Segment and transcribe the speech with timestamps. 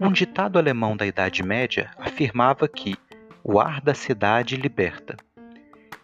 [0.00, 2.94] Um ditado alemão da Idade Média afirmava que
[3.42, 5.16] o ar da cidade liberta.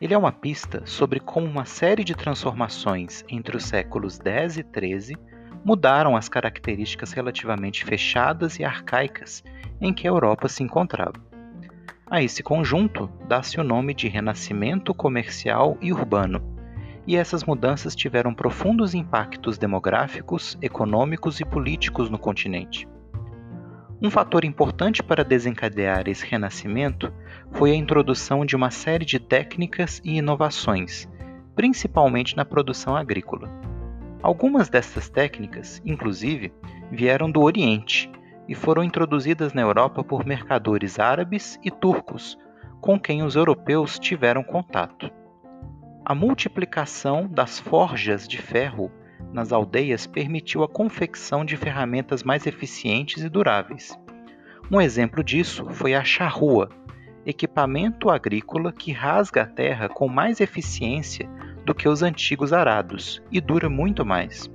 [0.01, 4.63] Ele é uma pista sobre como uma série de transformações entre os séculos 10 e
[4.63, 5.17] 13
[5.62, 9.44] mudaram as características relativamente fechadas e arcaicas
[9.78, 11.21] em que a Europa se encontrava.
[12.10, 16.41] A esse conjunto dá-se o nome de renascimento comercial e urbano,
[17.06, 22.88] e essas mudanças tiveram profundos impactos demográficos, econômicos e políticos no continente.
[24.02, 27.12] Um fator importante para desencadear esse renascimento
[27.52, 31.06] foi a introdução de uma série de técnicas e inovações,
[31.55, 33.50] principalmente na produção agrícola.
[34.22, 36.52] Algumas destas técnicas, inclusive,
[36.91, 38.10] vieram do Oriente
[38.48, 42.38] e foram introduzidas na Europa por mercadores árabes e turcos,
[42.80, 45.10] com quem os europeus tiveram contato.
[46.10, 48.91] A multiplicação das forjas de ferro
[49.32, 53.97] nas aldeias permitiu a confecção de ferramentas mais eficientes e duráveis.
[54.69, 56.69] Um exemplo disso foi a charrua,
[57.25, 61.31] equipamento agrícola que rasga a terra com mais eficiência
[61.64, 64.50] do que os antigos arados e dura muito mais.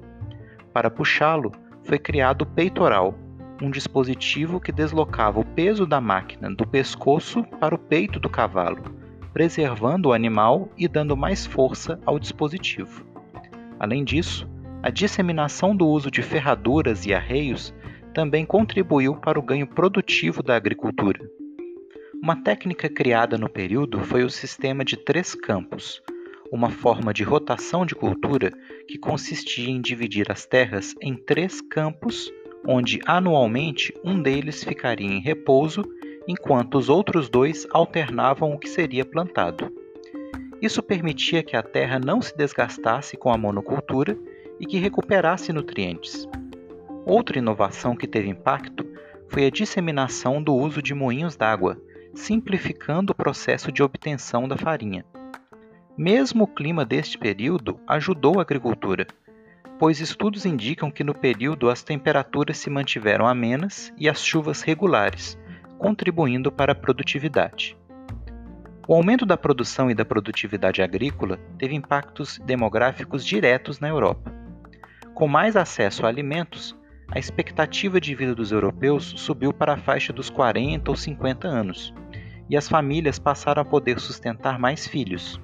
[0.73, 1.53] Para puxá-lo,
[1.85, 3.15] foi criado o peitoral,
[3.61, 8.94] um dispositivo que deslocava o peso da máquina do pescoço para o peito do cavalo,
[9.35, 13.05] preservando o animal e dando mais força ao dispositivo.
[13.77, 14.49] Além disso,
[14.81, 17.75] a disseminação do uso de ferraduras e arreios
[18.13, 21.19] também contribuiu para o ganho produtivo da agricultura.
[22.23, 26.01] Uma técnica criada no período foi o sistema de três campos,
[26.49, 28.53] uma forma de rotação de cultura
[28.87, 32.31] que consistia em dividir as terras em três campos,
[32.65, 35.83] onde anualmente um deles ficaria em repouso,
[36.27, 39.71] enquanto os outros dois alternavam o que seria plantado.
[40.61, 44.17] Isso permitia que a terra não se desgastasse com a monocultura
[44.59, 46.27] e que recuperasse nutrientes.
[47.05, 48.85] Outra inovação que teve impacto
[49.27, 51.79] foi a disseminação do uso de moinhos d'água,
[52.13, 55.05] simplificando o processo de obtenção da farinha.
[55.97, 59.05] Mesmo o clima deste período ajudou a agricultura,
[59.77, 65.37] pois estudos indicam que no período as temperaturas se mantiveram amenas e as chuvas regulares,
[65.77, 67.77] contribuindo para a produtividade.
[68.87, 74.31] O aumento da produção e da produtividade agrícola teve impactos demográficos diretos na Europa.
[75.13, 76.77] Com mais acesso a alimentos,
[77.11, 81.93] a expectativa de vida dos europeus subiu para a faixa dos 40 ou 50 anos,
[82.49, 85.39] e as famílias passaram a poder sustentar mais filhos.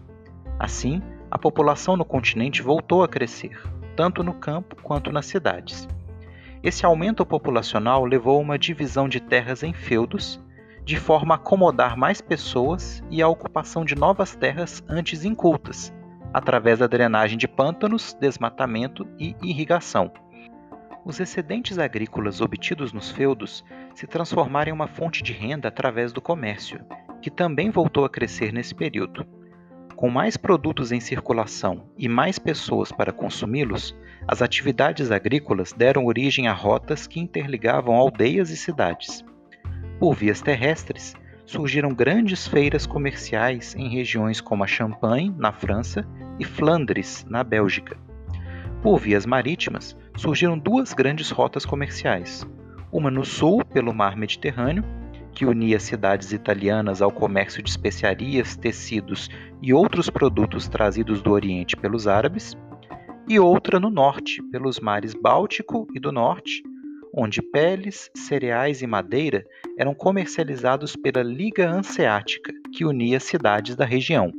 [0.59, 3.59] Assim, a população no continente voltou a crescer,
[3.95, 5.87] tanto no campo quanto nas cidades.
[6.63, 10.39] Esse aumento populacional levou a uma divisão de terras em feudos,
[10.85, 15.91] de forma a acomodar mais pessoas e a ocupação de novas terras antes incultas,
[16.31, 20.11] através da drenagem de pântanos, desmatamento e irrigação.
[21.03, 26.21] Os excedentes agrícolas obtidos nos feudos se transformaram em uma fonte de renda através do
[26.21, 26.79] comércio,
[27.23, 29.25] que também voltou a crescer nesse período.
[29.95, 33.95] Com mais produtos em circulação e mais pessoas para consumi-los,
[34.27, 39.25] as atividades agrícolas deram origem a rotas que interligavam aldeias e cidades.
[39.99, 41.15] Por vias terrestres,
[41.45, 46.07] surgiram grandes feiras comerciais em regiões como a Champagne, na França,
[46.39, 47.97] e Flandres, na Bélgica.
[48.81, 52.47] Por vias marítimas, surgiram duas grandes rotas comerciais,
[52.91, 54.83] uma no sul, pelo mar Mediterrâneo,
[55.33, 59.29] que unia cidades italianas ao comércio de especiarias, tecidos
[59.61, 62.57] e outros produtos trazidos do Oriente pelos árabes,
[63.27, 66.63] e outra no norte, pelos mares Báltico e do Norte,
[67.13, 69.45] onde peles, cereais e madeira
[69.77, 74.31] eram comercializados pela Liga Hanseática, que unia cidades da região.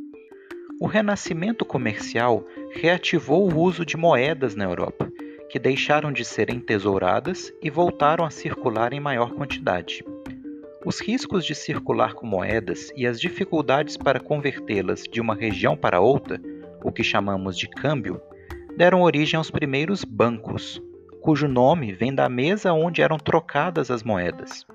[0.80, 5.10] O renascimento comercial reativou o uso de moedas na Europa,
[5.48, 10.02] que deixaram de ser entesouradas e voltaram a circular em maior quantidade.
[10.84, 16.00] Os riscos de circular com moedas e as dificuldades para convertê-las de uma região para
[16.00, 16.40] outra,
[16.82, 18.20] o que chamamos de câmbio,
[18.76, 20.80] deram origem aos primeiros bancos,
[21.20, 24.66] cujo nome vem da mesa onde eram trocadas as moedas.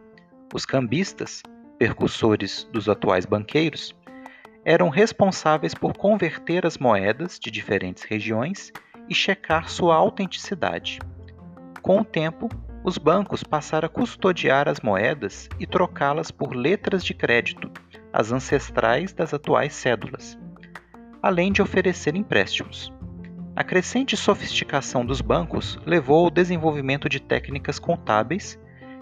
[0.53, 1.41] Os cambistas,
[1.77, 3.95] percussores dos atuais banqueiros,
[4.63, 8.71] eram responsáveis por converter as moedas de diferentes regiões
[9.09, 10.99] e checar sua autenticidade.
[11.81, 12.49] Com o tempo,
[12.83, 17.71] os bancos passaram a custodiar as moedas e trocá-las por letras de crédito,
[18.13, 20.38] as ancestrais das atuais cédulas,
[21.21, 22.96] além de oferecer empréstimos.
[23.57, 28.56] A crescente sofisticação dos bancos levou ao desenvolvimento de técnicas contábeis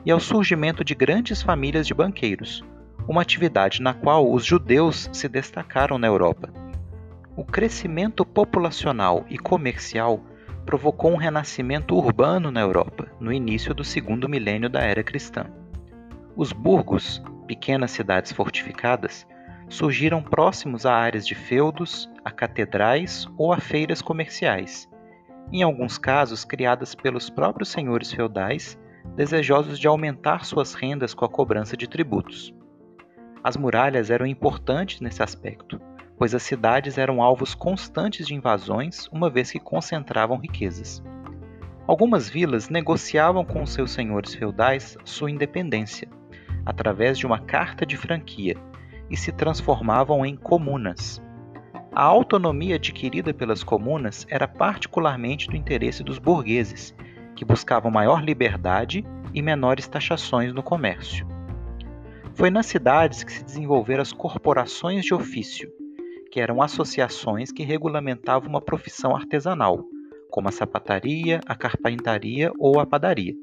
[0.05, 2.63] e ao surgimento de grandes famílias de banqueiros,
[3.05, 6.53] uma atividade na qual os judeus se destacaram na Europa.
[7.35, 10.23] O crescimento populacional e comercial
[10.65, 15.47] provocou um renascimento urbano na Europa no início do segundo milênio da era cristã.
[16.33, 19.27] Os burgos, pequenas cidades fortificadas,
[19.69, 24.89] surgiram próximos a áreas de feudos, a catedrais ou a feiras comerciais,
[25.51, 28.77] em alguns casos criadas pelos próprios senhores feudais,
[29.15, 32.53] desejosos de aumentar suas rendas com a cobrança de tributos.
[33.43, 35.79] As muralhas eram importantes nesse aspecto,
[36.17, 41.03] pois as cidades eram alvos constantes de invasões, uma vez que concentravam riquezas.
[41.87, 46.09] Algumas vilas negociavam com seus senhores feudais sua independência,
[46.65, 48.55] através de uma carta de franquia,
[49.09, 51.21] e se transformavam em comunas.
[51.93, 56.93] A autonomia adquirida pelas comunas era particularmente do interesse dos burgueses,
[57.35, 61.25] que buscavam maior liberdade e menores taxações no comércio.
[62.33, 65.71] Foi nas cidades que se desenvolveram as corporações de ofício,
[66.31, 69.85] que eram associações que regulamentavam uma profissão artesanal,
[70.29, 73.33] como a sapataria, a carpintaria ou a padaria.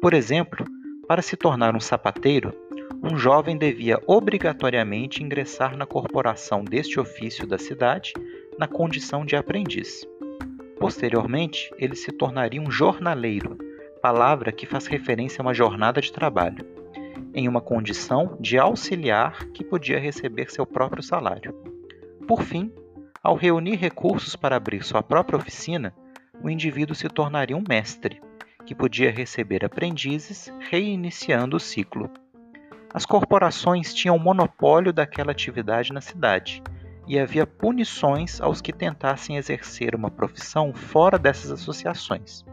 [0.00, 0.66] Por exemplo,
[1.06, 2.52] para se tornar um sapateiro,
[3.00, 8.12] um jovem devia obrigatoriamente ingressar na corporação deste ofício da cidade
[8.58, 10.06] na condição de aprendiz.
[10.78, 13.56] Posteriormente, ele se tornaria um jornaleiro,
[14.00, 16.66] palavra que faz referência a uma jornada de trabalho,
[17.32, 21.54] em uma condição de auxiliar que podia receber seu próprio salário.
[22.26, 22.72] Por fim,
[23.22, 25.94] ao reunir recursos para abrir sua própria oficina,
[26.42, 28.20] o indivíduo se tornaria um mestre,
[28.66, 32.10] que podia receber aprendizes, reiniciando o ciclo.
[32.94, 36.62] As corporações tinham monopólio daquela atividade na cidade,
[37.06, 42.44] e havia punições aos que tentassem exercer uma profissão fora dessas associações.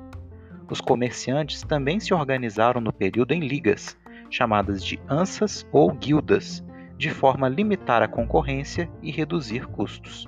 [0.69, 3.97] Os comerciantes também se organizaram no período em ligas,
[4.30, 6.63] chamadas de ansas ou guildas,
[6.97, 10.27] de forma a limitar a concorrência e reduzir custos.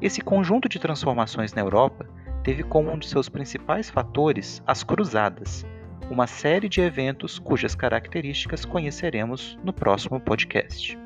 [0.00, 2.08] Esse conjunto de transformações na Europa
[2.42, 5.64] teve como um de seus principais fatores as Cruzadas,
[6.10, 10.98] uma série de eventos cujas características conheceremos no próximo podcast.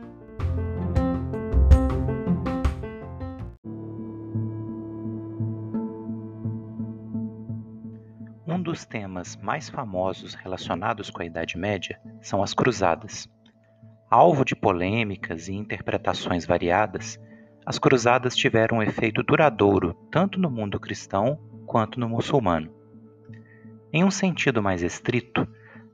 [8.47, 13.29] Um dos temas mais famosos relacionados com a Idade Média são as Cruzadas.
[14.11, 17.19] Alvo de polêmicas e interpretações variadas,
[17.67, 22.73] as cruzadas tiveram um efeito duradouro tanto no mundo cristão quanto no muçulmano.
[23.93, 25.47] Em um sentido mais estrito,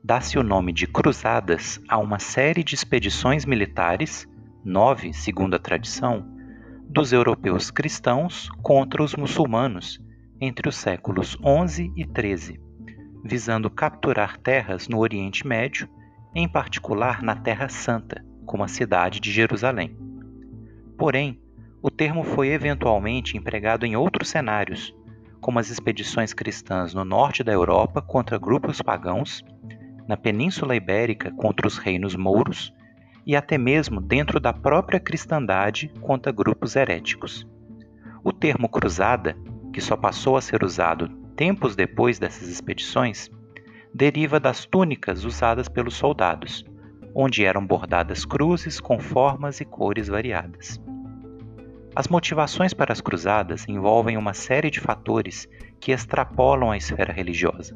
[0.03, 4.27] dá-se o nome de cruzadas a uma série de expedições militares,
[4.65, 6.25] nove segundo a tradição,
[6.89, 10.01] dos europeus cristãos contra os muçulmanos
[10.41, 11.37] entre os séculos
[11.67, 12.59] XI e XIII,
[13.23, 15.87] visando capturar terras no Oriente Médio
[16.35, 19.95] em particular na Terra Santa, como a cidade de Jerusalém.
[20.97, 21.39] Porém,
[21.81, 24.93] o termo foi eventualmente empregado em outros cenários,
[25.43, 29.43] como as expedições cristãs no norte da Europa contra grupos pagãos,
[30.07, 32.73] na Península Ibérica contra os reinos mouros
[33.25, 37.45] e até mesmo dentro da própria cristandade contra grupos heréticos.
[38.23, 39.35] O termo cruzada,
[39.73, 43.29] que só passou a ser usado tempos depois dessas expedições,
[43.93, 46.63] deriva das túnicas usadas pelos soldados,
[47.13, 50.81] onde eram bordadas cruzes com formas e cores variadas.
[51.95, 55.47] As motivações para as cruzadas envolvem uma série de fatores
[55.79, 57.75] que extrapolam a esfera religiosa.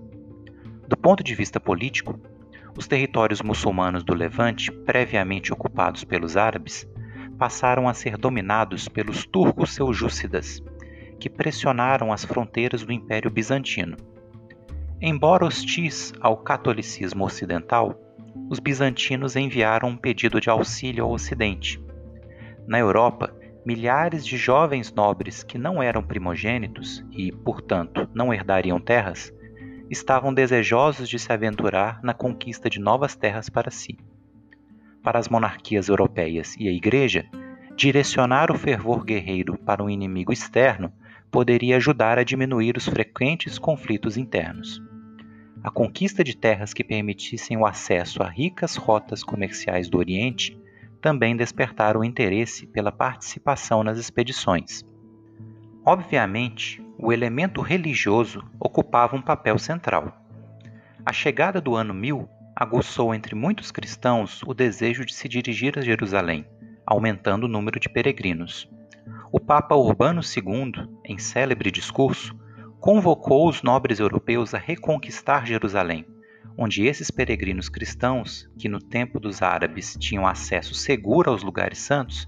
[0.88, 2.19] Do ponto de vista político,
[2.77, 6.88] os territórios muçulmanos do Levante, previamente ocupados pelos árabes,
[7.38, 10.63] passaram a ser dominados pelos turcos seljúcidas,
[11.19, 13.97] que pressionaram as fronteiras do Império Bizantino
[15.00, 17.95] Embora hostis ao catolicismo ocidental,
[18.50, 21.79] os bizantinos enviaram um pedido de auxílio ao Ocidente.
[22.67, 23.31] Na Europa,
[23.67, 29.33] milhares de jovens nobres que não eram primogênitos e, portanto, não herdariam terras,
[29.89, 33.97] estavam desejosos de se aventurar na conquista de novas terras para si.
[35.03, 37.25] Para as monarquias europeias e a Igreja,
[37.75, 40.89] direcionar o fervor guerreiro para um inimigo externo
[41.29, 44.81] poderia ajudar a diminuir os frequentes conflitos internos.
[45.62, 50.57] A conquista de terras que permitissem o acesso a ricas rotas comerciais do Oriente
[51.01, 54.83] também despertaram interesse pela participação nas expedições.
[55.85, 60.21] Obviamente, o elemento religioso ocupava um papel central.
[61.05, 65.81] A chegada do ano 1000 aguçou entre muitos cristãos o desejo de se dirigir a
[65.81, 66.45] Jerusalém,
[66.85, 68.69] aumentando o número de peregrinos
[69.31, 72.33] o Papa Urbano II, em célebre discurso,
[72.79, 76.05] convocou os nobres europeus a reconquistar Jerusalém,
[76.57, 82.27] onde esses peregrinos cristãos, que no tempo dos árabes tinham acesso seguro aos lugares santos,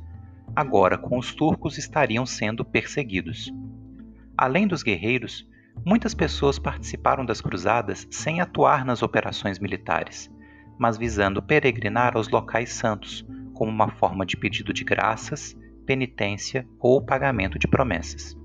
[0.56, 3.52] agora com os turcos estariam sendo perseguidos.
[4.38, 5.48] Além dos guerreiros,
[5.84, 10.30] muitas pessoas participaram das cruzadas sem atuar nas operações militares,
[10.78, 17.02] mas visando peregrinar aos locais santos como uma forma de pedido de graças, penitência ou
[17.02, 18.38] pagamento de promessas.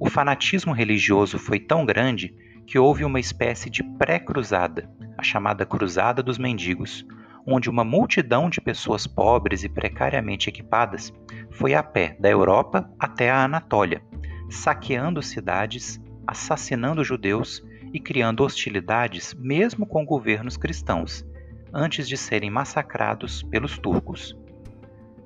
[0.00, 2.34] O fanatismo religioso foi tão grande
[2.66, 7.06] que houve uma espécie de pré-cruzada, a chamada Cruzada dos Mendigos,
[7.46, 11.12] onde uma multidão de pessoas pobres e precariamente equipadas
[11.52, 14.02] foi a pé da Europa até a Anatólia,
[14.50, 21.24] saqueando cidades, assassinando judeus e criando hostilidades mesmo com governos cristãos,
[21.72, 24.36] antes de serem massacrados pelos turcos.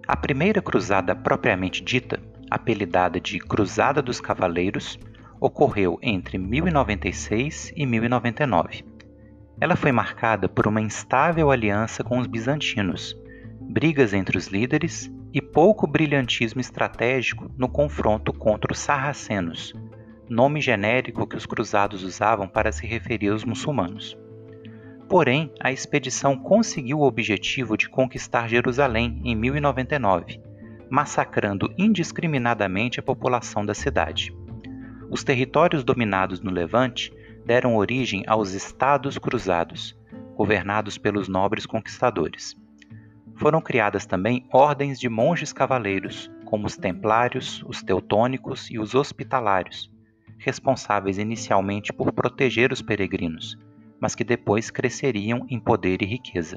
[0.07, 2.21] A primeira cruzada propriamente dita,
[2.51, 4.99] apelidada de Cruzada dos Cavaleiros,
[5.41, 8.85] ocorreu entre 1096 e 1099.
[9.61, 13.17] Ela foi marcada por uma instável aliança com os bizantinos,
[13.61, 19.75] brigas entre os líderes e pouco brilhantismo estratégico no confronto contra os sarracenos,
[20.29, 24.19] nome genérico que os cruzados usavam para se referir aos muçulmanos.
[25.09, 30.41] Porém, a expedição conseguiu o objetivo de conquistar Jerusalém em 1099,
[30.89, 34.33] massacrando indiscriminadamente a população da cidade.
[35.11, 37.13] Os territórios dominados no Levante
[37.45, 39.99] deram origem aos Estados Cruzados,
[40.37, 42.57] governados pelos nobres conquistadores.
[43.35, 49.91] Foram criadas também ordens de monges cavaleiros, como os Templários, os Teutônicos e os Hospitalários,
[50.39, 53.59] responsáveis inicialmente por proteger os peregrinos,
[54.01, 56.57] mas que depois cresceriam em poder e riqueza.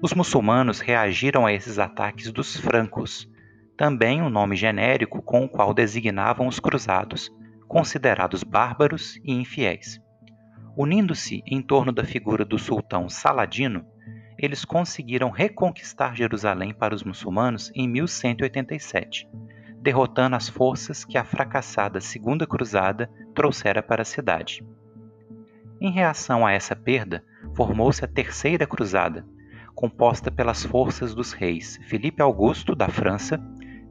[0.00, 3.28] Os muçulmanos reagiram a esses ataques dos francos,
[3.76, 7.30] também um nome genérico com o qual designavam os cruzados,
[7.70, 10.02] considerados bárbaros e infiéis.
[10.76, 13.86] Unindo-se em torno da figura do sultão Saladino,
[14.36, 19.28] eles conseguiram reconquistar Jerusalém para os muçulmanos em 1187,
[19.80, 24.66] derrotando as forças que a fracassada Segunda Cruzada trouxera para a cidade.
[25.80, 27.22] Em reação a essa perda,
[27.54, 29.24] formou-se a Terceira Cruzada,
[29.76, 33.40] composta pelas forças dos reis Felipe Augusto da França,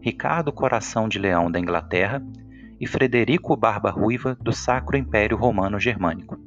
[0.01, 2.21] Ricardo Coração de Leão da Inglaterra
[2.79, 6.37] e Frederico Barba Ruiva do Sacro Império Romano Germânico.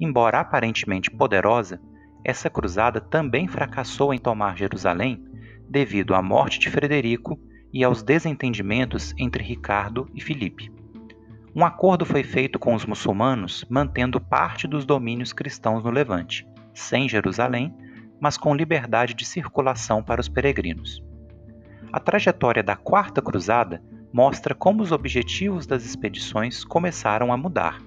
[0.00, 1.80] Embora aparentemente poderosa,
[2.24, 5.24] essa cruzada também fracassou em tomar Jerusalém
[5.68, 7.38] devido à morte de Frederico
[7.72, 10.72] e aos desentendimentos entre Ricardo e Filipe.
[11.54, 17.08] Um acordo foi feito com os muçulmanos, mantendo parte dos domínios cristãos no Levante, sem
[17.08, 17.74] Jerusalém,
[18.20, 21.02] mas com liberdade de circulação para os peregrinos.
[21.92, 27.80] A trajetória da Quarta Cruzada mostra como os objetivos das expedições começaram a mudar.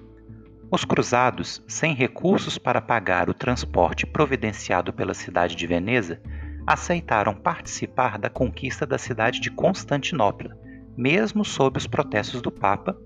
[0.70, 6.20] Os cruzados, sem recursos para pagar o transporte providenciado pela cidade de Veneza,
[6.66, 10.56] aceitaram participar da conquista da cidade de Constantinopla,
[10.96, 12.96] mesmo sob os protestos do Papa,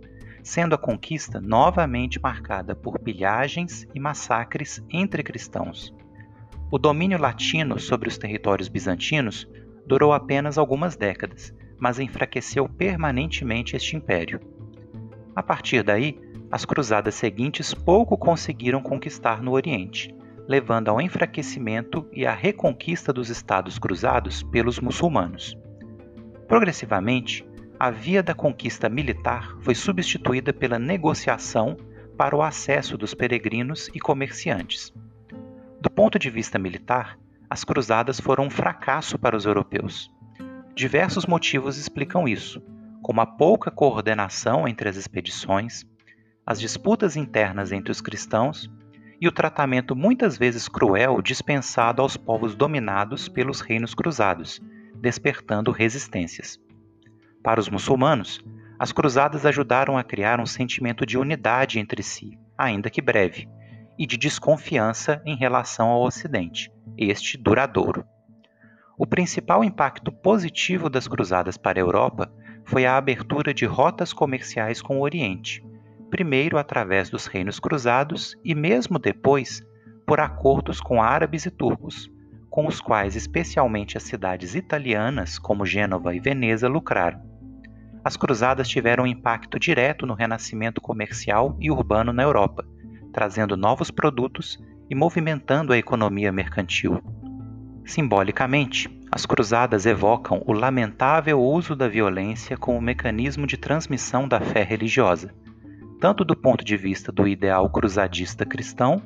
[0.42, 5.92] sendo a conquista novamente marcada por pilhagens e massacres entre cristãos.
[6.70, 9.48] O domínio latino sobre os territórios bizantinos
[9.86, 14.40] durou apenas algumas décadas, mas enfraqueceu permanentemente este império.
[15.34, 16.18] A partir daí,
[16.50, 20.14] as cruzadas seguintes pouco conseguiram conquistar no Oriente,
[20.48, 25.56] levando ao enfraquecimento e à reconquista dos Estados Cruzados pelos muçulmanos.
[26.46, 27.44] Progressivamente,
[27.78, 31.76] a via da conquista militar foi substituída pela negociação
[32.16, 34.94] para o acesso dos peregrinos e comerciantes.
[35.80, 37.18] Do ponto de vista militar,
[37.50, 40.10] as cruzadas foram um fracasso para os europeus.
[40.76, 42.62] Diversos motivos explicam isso,
[43.00, 45.86] como a pouca coordenação entre as expedições,
[46.44, 48.70] as disputas internas entre os cristãos
[49.18, 54.60] e o tratamento muitas vezes cruel dispensado aos povos dominados pelos reinos cruzados,
[55.00, 56.60] despertando resistências.
[57.42, 58.44] Para os muçulmanos,
[58.78, 63.48] as cruzadas ajudaram a criar um sentimento de unidade entre si, ainda que breve,
[63.98, 68.04] e de desconfiança em relação ao Ocidente, este duradouro.
[68.98, 72.32] O principal impacto positivo das cruzadas para a Europa
[72.64, 75.62] foi a abertura de rotas comerciais com o Oriente,
[76.10, 79.62] primeiro através dos reinos cruzados e mesmo depois
[80.06, 82.10] por acordos com árabes e turcos,
[82.48, 87.20] com os quais especialmente as cidades italianas como Gênova e Veneza lucraram.
[88.02, 92.64] As cruzadas tiveram um impacto direto no renascimento comercial e urbano na Europa,
[93.12, 97.02] trazendo novos produtos e movimentando a economia mercantil.
[97.86, 104.64] Simbolicamente, as cruzadas evocam o lamentável uso da violência como mecanismo de transmissão da fé
[104.64, 105.32] religiosa,
[106.00, 109.00] tanto do ponto de vista do ideal cruzadista cristão,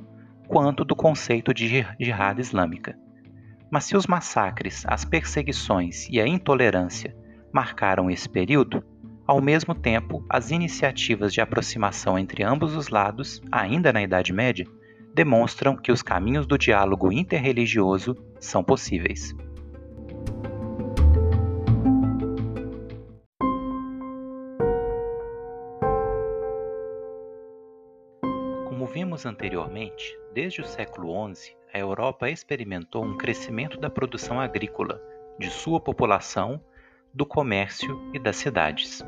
[0.49, 2.99] quanto do conceito de jihad islâmica.
[3.71, 7.15] Mas se os massacres, as perseguições e a intolerância
[7.53, 8.83] marcaram esse período,
[9.31, 14.67] Ao mesmo tempo, as iniciativas de aproximação entre ambos os lados, ainda na Idade Média,
[15.15, 19.35] demonstram que os caminhos do diálogo interreligioso são possíveis.
[28.65, 35.01] Como vimos anteriormente, desde o século XI, a Europa experimentou um crescimento da produção agrícola,
[35.39, 36.61] de sua população,
[37.13, 39.05] do comércio e das cidades.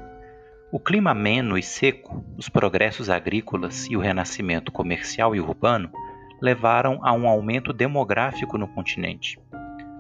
[0.71, 5.91] O clima ameno e seco, os progressos agrícolas e o renascimento comercial e urbano
[6.43, 9.39] levaram a um aumento demográfico no continente.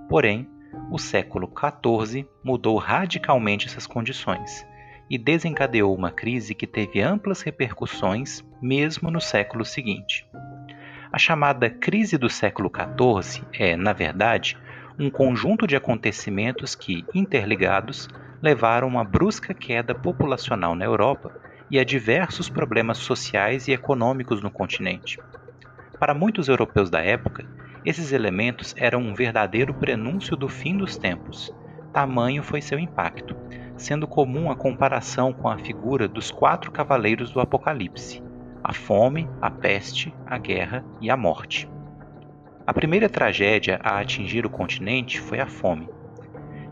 [0.08, 0.48] Porém,
[0.90, 4.66] o século XIV mudou radicalmente essas condições
[5.08, 10.26] e desencadeou uma crise que teve amplas repercussões mesmo no século seguinte.
[11.12, 14.58] A chamada crise do século XIV é, na verdade,
[14.98, 18.08] um conjunto de acontecimentos que, interligados,
[18.42, 21.32] levaram a uma brusca queda populacional na Europa
[21.70, 25.18] e a diversos problemas sociais e econômicos no continente.
[26.02, 27.46] Para muitos europeus da época,
[27.84, 31.54] esses elementos eram um verdadeiro prenúncio do fim dos tempos.
[31.92, 33.36] Tamanho foi seu impacto,
[33.76, 38.20] sendo comum a comparação com a figura dos quatro cavaleiros do Apocalipse:
[38.64, 41.70] a fome, a peste, a guerra e a morte.
[42.66, 45.88] A primeira tragédia a atingir o continente foi a fome.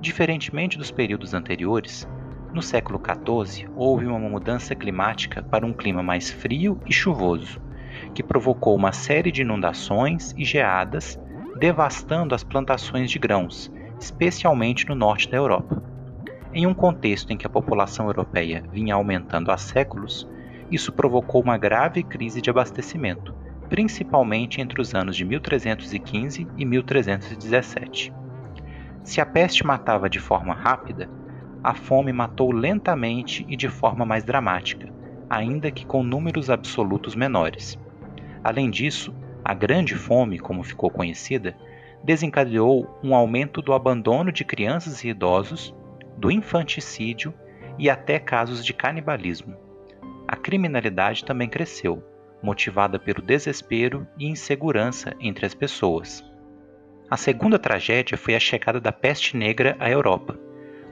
[0.00, 2.04] Diferentemente dos períodos anteriores,
[2.52, 7.69] no século XIV houve uma mudança climática para um clima mais frio e chuvoso,
[8.14, 11.18] que provocou uma série de inundações e geadas,
[11.58, 15.82] devastando as plantações de grãos, especialmente no norte da Europa.
[16.52, 20.28] Em um contexto em que a população europeia vinha aumentando há séculos,
[20.70, 23.34] isso provocou uma grave crise de abastecimento,
[23.68, 28.12] principalmente entre os anos de 1315 e 1317.
[29.02, 31.08] Se a peste matava de forma rápida,
[31.62, 34.88] a fome matou lentamente e de forma mais dramática,
[35.30, 37.78] ainda que com números absolutos menores.
[38.42, 41.56] Além disso, a Grande Fome, como ficou conhecida,
[42.02, 45.72] desencadeou um aumento do abandono de crianças e idosos,
[46.16, 47.32] do infanticídio
[47.78, 49.56] e até casos de canibalismo.
[50.26, 52.02] A criminalidade também cresceu,
[52.42, 56.24] motivada pelo desespero e insegurança entre as pessoas.
[57.08, 60.38] A segunda tragédia foi a chegada da peste negra à Europa,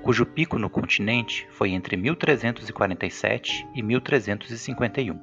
[0.03, 5.21] cujo pico no continente foi entre 1347 e 1351.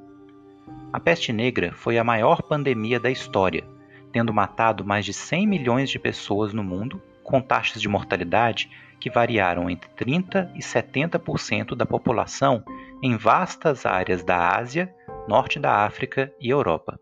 [0.92, 3.64] A peste negra foi a maior pandemia da história,
[4.12, 9.10] tendo matado mais de 100 milhões de pessoas no mundo, com taxas de mortalidade que
[9.10, 12.62] variaram entre 30 e 70% da população
[13.02, 14.92] em vastas áreas da Ásia,
[15.28, 16.98] norte da África e Europa.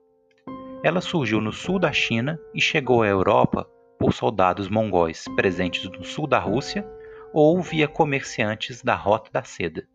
[0.83, 3.67] Ela surgiu no sul da China e chegou à Europa
[3.99, 6.87] por soldados mongóis presentes no sul da Rússia
[7.35, 9.89] ou via comerciantes da Rota da Seda.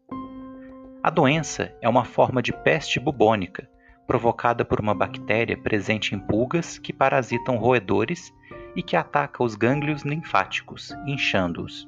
[1.02, 3.70] A doença é uma forma de peste bubônica,
[4.06, 8.34] provocada por uma bactéria presente em pulgas que parasitam roedores
[8.76, 11.88] e que ataca os gânglios linfáticos, inchando-os.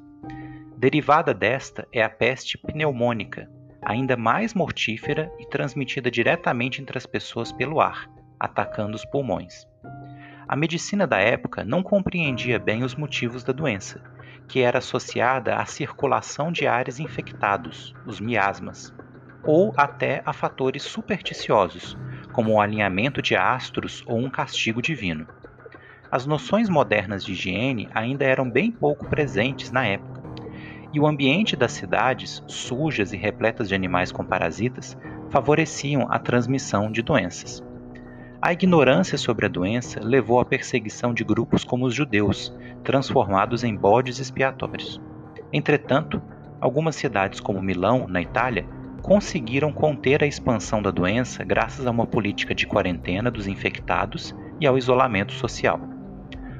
[0.78, 3.46] Derivada desta é a peste pneumônica,
[3.82, 8.08] ainda mais mortífera e transmitida diretamente entre as pessoas pelo ar,
[8.40, 9.66] atacando os pulmões.
[10.52, 13.98] A medicina da época não compreendia bem os motivos da doença,
[14.46, 18.92] que era associada à circulação de ares infectados, os miasmas,
[19.42, 21.96] ou até a fatores supersticiosos,
[22.34, 25.26] como o alinhamento de astros ou um castigo divino.
[26.10, 30.20] As noções modernas de higiene ainda eram bem pouco presentes na época,
[30.92, 34.98] e o ambiente das cidades, sujas e repletas de animais com parasitas,
[35.30, 37.71] favoreciam a transmissão de doenças.
[38.44, 42.52] A ignorância sobre a doença levou à perseguição de grupos como os judeus,
[42.82, 45.00] transformados em bodes expiatórios.
[45.52, 46.20] Entretanto,
[46.60, 48.66] algumas cidades como Milão, na Itália,
[49.00, 54.66] conseguiram conter a expansão da doença graças a uma política de quarentena dos infectados e
[54.66, 55.78] ao isolamento social.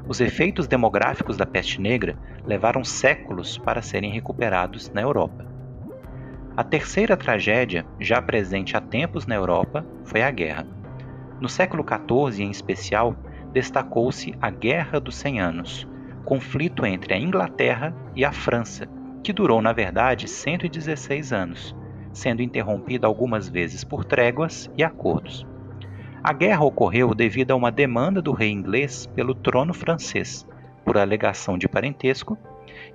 [0.06, 2.16] Os efeitos demográficos da peste negra
[2.46, 5.44] levaram séculos para serem recuperados na Europa.
[6.56, 10.81] A terceira tragédia, já presente há tempos na Europa, foi a guerra.
[11.42, 13.16] No século XIV, em especial,
[13.52, 15.88] destacou-se a Guerra dos Cem Anos,
[16.24, 18.88] conflito entre a Inglaterra e a França,
[19.24, 21.74] que durou, na verdade, 116 anos,
[22.12, 25.44] sendo interrompida algumas vezes por tréguas e acordos.
[26.22, 30.46] A guerra ocorreu devido a uma demanda do rei inglês pelo trono francês,
[30.84, 32.38] por alegação de parentesco,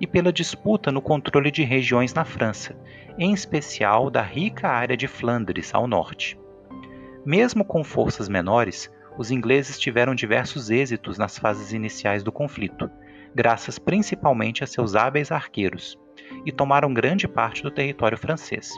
[0.00, 2.74] e pela disputa no controle de regiões na França,
[3.18, 6.38] em especial da rica área de Flandres ao norte.
[7.24, 12.90] Mesmo com forças menores, os ingleses tiveram diversos êxitos nas fases iniciais do conflito,
[13.34, 15.98] graças principalmente a seus hábeis arqueiros,
[16.46, 18.72] e tomaram grande parte do território francês.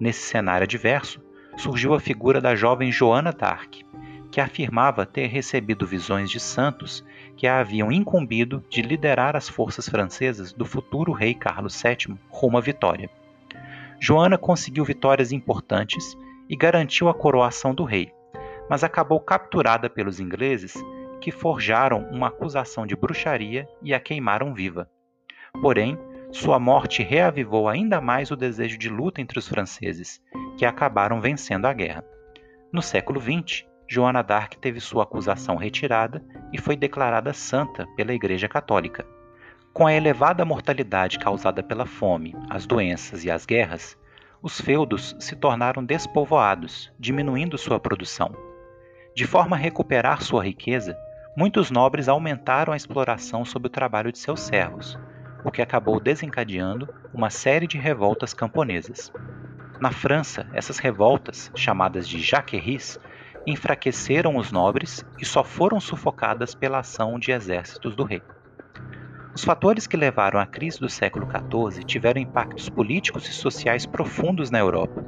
[0.00, 1.22] Nesse cenário adverso,
[1.56, 3.82] surgiu a figura da jovem Joana d'Arc,
[4.32, 7.04] que afirmava ter recebido visões de santos
[7.36, 12.56] que a haviam incumbido de liderar as forças francesas do futuro rei Carlos VII rumo
[12.56, 13.10] à vitória.
[14.00, 16.16] Joana conseguiu vitórias importantes
[16.48, 18.12] e garantiu a coroação do rei,
[18.68, 20.74] mas acabou capturada pelos ingleses
[21.20, 24.90] que forjaram uma acusação de bruxaria e a queimaram viva.
[25.60, 25.98] Porém,
[26.32, 30.20] sua morte reavivou ainda mais o desejo de luta entre os franceses,
[30.56, 32.04] que acabaram vencendo a guerra.
[32.72, 38.48] No século XX, Joana d'Arc teve sua acusação retirada e foi declarada santa pela Igreja
[38.48, 39.06] Católica.
[39.74, 43.98] Com a elevada mortalidade causada pela fome, as doenças e as guerras,
[44.42, 48.34] os feudos se tornaram despovoados, diminuindo sua produção.
[49.14, 50.98] De forma a recuperar sua riqueza,
[51.36, 54.98] muitos nobres aumentaram a exploração sob o trabalho de seus servos,
[55.44, 59.12] o que acabou desencadeando uma série de revoltas camponesas.
[59.80, 62.98] Na França, essas revoltas, chamadas de jaqueries,
[63.46, 68.22] enfraqueceram os nobres e só foram sufocadas pela ação de exércitos do rei.
[69.34, 74.50] Os fatores que levaram à crise do século XIV tiveram impactos políticos e sociais profundos
[74.50, 75.02] na Europa.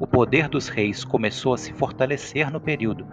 [0.00, 3.06] O poder dos reis começou a se fortalecer no período,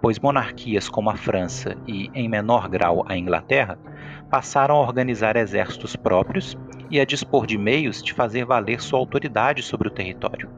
[0.00, 3.78] pois monarquias como a França e, em menor grau, a Inglaterra
[4.28, 6.58] passaram a organizar exércitos próprios
[6.90, 10.50] e a dispor de meios de fazer valer sua autoridade sobre o território.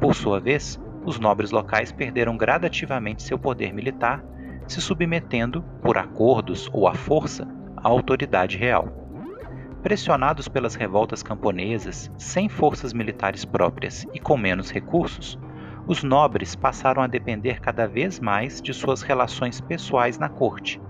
[0.00, 4.24] Por sua vez, os nobres locais perderam gradativamente seu poder militar,
[4.66, 8.88] se submetendo, por acordos ou à força, à autoridade real.
[9.82, 15.38] Pressionados pelas revoltas camponesas, sem forças militares próprias e com menos recursos,
[15.86, 20.80] os nobres passaram a depender cada vez mais de suas relações pessoais na corte,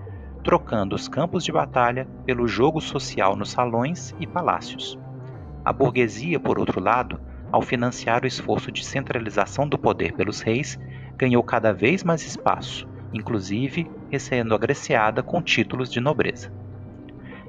[0.42, 4.98] trocando os campos de batalha pelo jogo social nos salões e palácios.
[5.64, 7.20] A burguesia, por outro lado,
[7.52, 10.78] ao financiar o esforço de centralização do poder pelos reis,
[11.16, 16.59] ganhou cada vez mais espaço, inclusive sendo agraciada com títulos de nobreza.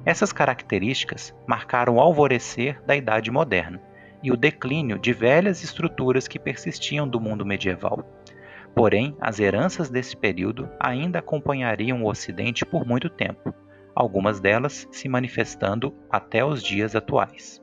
[0.05, 3.79] Essas características marcaram o alvorecer da Idade Moderna
[4.23, 8.03] e o declínio de velhas estruturas que persistiam do mundo medieval.
[8.73, 13.53] Porém, as heranças desse período ainda acompanhariam o Ocidente por muito tempo,
[13.95, 17.61] algumas delas se manifestando até os dias atuais.